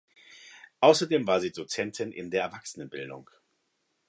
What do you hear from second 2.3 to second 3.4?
der Erwachsenenbildung.